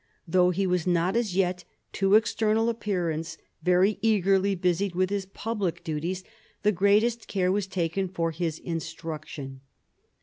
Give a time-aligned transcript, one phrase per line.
[0.27, 1.63] Though he was not as yet,
[1.93, 6.23] to external appearance, very eagerly busied with his public duties,
[6.63, 9.61] the greatest care was taken for his instruction.